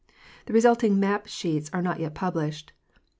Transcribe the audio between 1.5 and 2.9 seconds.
are not yet published.